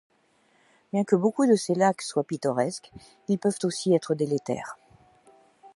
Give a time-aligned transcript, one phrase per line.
[0.91, 2.91] Bien que beaucoup de ces lacs soient pittoresques,
[3.27, 4.79] ils peuvent aussi être délétères.